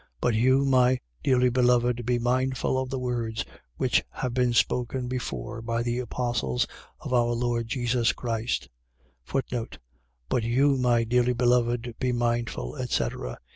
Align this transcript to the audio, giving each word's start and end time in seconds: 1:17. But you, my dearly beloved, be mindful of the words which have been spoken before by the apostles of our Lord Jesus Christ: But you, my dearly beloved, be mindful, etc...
1:17. 0.01 0.07
But 0.21 0.33
you, 0.33 0.65
my 0.65 0.99
dearly 1.23 1.49
beloved, 1.51 2.07
be 2.07 2.17
mindful 2.17 2.79
of 2.79 2.89
the 2.89 2.97
words 2.97 3.45
which 3.77 4.03
have 4.13 4.33
been 4.33 4.51
spoken 4.51 5.07
before 5.07 5.61
by 5.61 5.83
the 5.83 5.99
apostles 5.99 6.65
of 7.01 7.13
our 7.13 7.33
Lord 7.33 7.67
Jesus 7.67 8.11
Christ: 8.11 8.67
But 9.31 10.43
you, 10.43 10.77
my 10.77 11.03
dearly 11.03 11.33
beloved, 11.33 11.93
be 11.99 12.11
mindful, 12.13 12.77
etc... 12.77 13.37